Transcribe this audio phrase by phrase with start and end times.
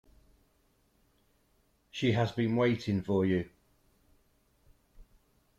[1.91, 3.47] She has been waiting for you.